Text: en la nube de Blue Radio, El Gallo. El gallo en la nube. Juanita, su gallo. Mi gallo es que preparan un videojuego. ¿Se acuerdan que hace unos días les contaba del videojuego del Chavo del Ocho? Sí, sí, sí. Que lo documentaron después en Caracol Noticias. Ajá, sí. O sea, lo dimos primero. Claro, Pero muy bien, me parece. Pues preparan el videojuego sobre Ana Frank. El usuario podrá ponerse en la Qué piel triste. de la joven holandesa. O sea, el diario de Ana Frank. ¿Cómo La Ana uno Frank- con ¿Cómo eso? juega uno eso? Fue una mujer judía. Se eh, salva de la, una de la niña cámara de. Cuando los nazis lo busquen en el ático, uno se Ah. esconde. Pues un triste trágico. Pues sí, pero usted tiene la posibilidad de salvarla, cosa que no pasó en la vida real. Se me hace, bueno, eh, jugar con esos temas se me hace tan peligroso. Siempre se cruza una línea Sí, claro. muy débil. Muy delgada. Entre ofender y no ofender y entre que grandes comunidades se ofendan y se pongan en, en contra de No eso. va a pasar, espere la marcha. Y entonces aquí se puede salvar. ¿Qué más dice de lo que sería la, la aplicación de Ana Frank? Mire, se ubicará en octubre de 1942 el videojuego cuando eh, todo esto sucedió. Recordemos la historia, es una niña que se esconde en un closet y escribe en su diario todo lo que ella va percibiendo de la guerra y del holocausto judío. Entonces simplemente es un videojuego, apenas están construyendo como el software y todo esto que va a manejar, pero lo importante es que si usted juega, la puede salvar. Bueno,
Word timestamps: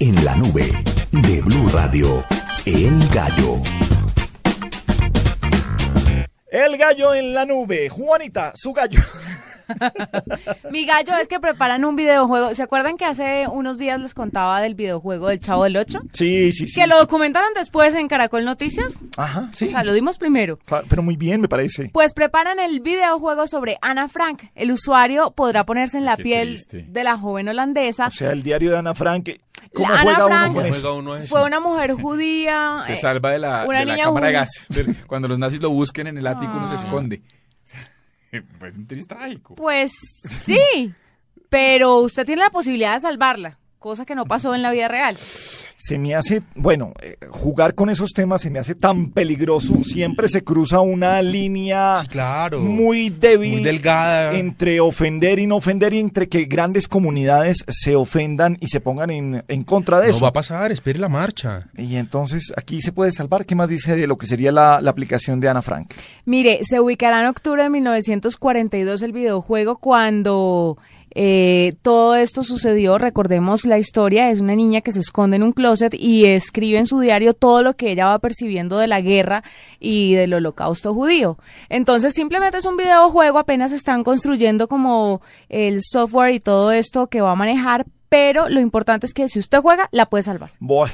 en 0.00 0.24
la 0.24 0.34
nube 0.36 0.72
de 1.12 1.40
Blue 1.42 1.68
Radio, 1.72 2.24
El 2.66 3.06
Gallo. 3.08 3.60
El 6.50 6.76
gallo 6.78 7.14
en 7.14 7.34
la 7.34 7.44
nube. 7.44 7.88
Juanita, 7.88 8.52
su 8.54 8.72
gallo. 8.72 9.00
Mi 10.70 10.84
gallo 10.84 11.14
es 11.20 11.26
que 11.26 11.40
preparan 11.40 11.84
un 11.84 11.96
videojuego. 11.96 12.54
¿Se 12.54 12.62
acuerdan 12.62 12.96
que 12.96 13.04
hace 13.06 13.48
unos 13.48 13.78
días 13.78 13.98
les 14.00 14.14
contaba 14.14 14.60
del 14.60 14.74
videojuego 14.76 15.28
del 15.28 15.40
Chavo 15.40 15.64
del 15.64 15.76
Ocho? 15.78 16.00
Sí, 16.12 16.52
sí, 16.52 16.68
sí. 16.68 16.80
Que 16.80 16.86
lo 16.86 16.96
documentaron 16.98 17.48
después 17.56 17.94
en 17.94 18.06
Caracol 18.06 18.44
Noticias. 18.44 19.00
Ajá, 19.16 19.48
sí. 19.52 19.64
O 19.64 19.68
sea, 19.70 19.82
lo 19.82 19.92
dimos 19.94 20.16
primero. 20.18 20.58
Claro, 20.64 20.86
Pero 20.88 21.02
muy 21.02 21.16
bien, 21.16 21.40
me 21.40 21.48
parece. 21.48 21.88
Pues 21.92 22.12
preparan 22.12 22.60
el 22.60 22.80
videojuego 22.80 23.46
sobre 23.48 23.78
Ana 23.80 24.08
Frank. 24.08 24.42
El 24.54 24.70
usuario 24.70 25.32
podrá 25.32 25.64
ponerse 25.64 25.98
en 25.98 26.04
la 26.04 26.16
Qué 26.16 26.22
piel 26.22 26.48
triste. 26.50 26.84
de 26.88 27.02
la 27.04 27.18
joven 27.18 27.48
holandesa. 27.48 28.06
O 28.08 28.10
sea, 28.12 28.30
el 28.32 28.42
diario 28.44 28.70
de 28.70 28.78
Ana 28.78 28.94
Frank. 28.94 29.30
¿Cómo 29.74 29.92
La 29.92 30.00
Ana 30.00 30.14
uno 30.14 30.26
Frank- 30.26 30.44
con 30.44 30.54
¿Cómo 30.54 30.66
eso? 30.66 30.80
juega 30.80 30.96
uno 30.96 31.16
eso? 31.16 31.26
Fue 31.28 31.44
una 31.44 31.60
mujer 31.60 31.92
judía. 31.94 32.80
Se 32.86 32.92
eh, 32.92 32.96
salva 32.96 33.30
de 33.30 33.38
la, 33.40 33.64
una 33.66 33.80
de 33.80 33.84
la 33.84 33.92
niña 33.94 34.04
cámara 34.06 34.46
de. 34.70 34.94
Cuando 35.06 35.28
los 35.28 35.38
nazis 35.38 35.60
lo 35.60 35.70
busquen 35.70 36.06
en 36.06 36.18
el 36.18 36.26
ático, 36.26 36.52
uno 36.56 36.66
se 36.66 36.74
Ah. 36.74 36.78
esconde. 36.78 37.22
Pues 38.58 38.74
un 38.74 38.86
triste 38.88 39.14
trágico. 39.14 39.54
Pues 39.54 39.92
sí, 39.92 40.92
pero 41.48 41.98
usted 41.98 42.26
tiene 42.26 42.42
la 42.42 42.50
posibilidad 42.50 42.94
de 42.94 43.00
salvarla, 43.00 43.58
cosa 43.78 44.04
que 44.04 44.16
no 44.16 44.24
pasó 44.26 44.56
en 44.56 44.62
la 44.62 44.72
vida 44.72 44.88
real. 44.88 45.16
Se 45.86 45.98
me 45.98 46.14
hace, 46.14 46.40
bueno, 46.54 46.94
eh, 47.02 47.16
jugar 47.28 47.74
con 47.74 47.90
esos 47.90 48.12
temas 48.12 48.40
se 48.40 48.48
me 48.48 48.58
hace 48.58 48.74
tan 48.74 49.10
peligroso. 49.10 49.74
Siempre 49.74 50.28
se 50.28 50.42
cruza 50.42 50.80
una 50.80 51.20
línea 51.20 51.96
Sí, 52.00 52.06
claro. 52.08 52.60
muy 52.60 53.10
débil. 53.10 53.52
Muy 53.56 53.62
delgada. 53.62 54.32
Entre 54.38 54.80
ofender 54.80 55.38
y 55.38 55.46
no 55.46 55.56
ofender 55.56 55.92
y 55.92 55.98
entre 55.98 56.26
que 56.28 56.44
grandes 56.46 56.88
comunidades 56.88 57.64
se 57.68 57.96
ofendan 57.96 58.56
y 58.60 58.68
se 58.68 58.80
pongan 58.80 59.10
en, 59.10 59.44
en 59.46 59.62
contra 59.64 59.98
de 60.00 60.06
No 60.06 60.10
eso. 60.12 60.22
va 60.22 60.28
a 60.28 60.32
pasar, 60.32 60.72
espere 60.72 60.98
la 60.98 61.10
marcha. 61.10 61.66
Y 61.76 61.96
entonces 61.96 62.50
aquí 62.56 62.80
se 62.80 62.92
puede 62.92 63.12
salvar. 63.12 63.44
¿Qué 63.44 63.54
más 63.54 63.68
dice 63.68 63.94
de 63.94 64.06
lo 64.06 64.16
que 64.16 64.26
sería 64.26 64.52
la, 64.52 64.80
la 64.80 64.90
aplicación 64.90 65.38
de 65.40 65.50
Ana 65.50 65.60
Frank? 65.60 65.92
Mire, 66.24 66.60
se 66.62 66.80
ubicará 66.80 67.20
en 67.20 67.26
octubre 67.26 67.62
de 67.62 67.68
1942 67.68 69.02
el 69.02 69.12
videojuego 69.12 69.76
cuando 69.76 70.78
eh, 71.14 71.72
todo 71.82 72.16
esto 72.16 72.42
sucedió. 72.42 72.98
Recordemos 72.98 73.64
la 73.64 73.78
historia, 73.78 74.30
es 74.30 74.40
una 74.40 74.54
niña 74.54 74.80
que 74.80 74.92
se 74.92 75.00
esconde 75.00 75.36
en 75.36 75.42
un 75.42 75.52
closet 75.52 75.94
y 75.94 76.26
escribe 76.26 76.78
en 76.78 76.86
su 76.86 77.00
diario 77.00 77.34
todo 77.34 77.62
lo 77.62 77.76
que 77.76 77.92
ella 77.92 78.06
va 78.06 78.18
percibiendo 78.18 78.78
de 78.78 78.88
la 78.88 79.00
guerra 79.00 79.42
y 79.78 80.14
del 80.14 80.34
holocausto 80.34 80.92
judío. 80.94 81.38
Entonces 81.68 82.14
simplemente 82.14 82.58
es 82.58 82.66
un 82.66 82.76
videojuego, 82.76 83.38
apenas 83.38 83.72
están 83.72 84.04
construyendo 84.04 84.68
como 84.68 85.22
el 85.48 85.80
software 85.82 86.34
y 86.34 86.40
todo 86.40 86.72
esto 86.72 87.06
que 87.06 87.20
va 87.20 87.32
a 87.32 87.36
manejar, 87.36 87.86
pero 88.08 88.48
lo 88.48 88.60
importante 88.60 89.06
es 89.06 89.14
que 89.14 89.28
si 89.28 89.38
usted 89.38 89.60
juega, 89.60 89.88
la 89.90 90.06
puede 90.06 90.22
salvar. 90.22 90.50
Bueno, 90.58 90.92